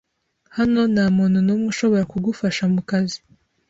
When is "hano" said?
0.57-0.81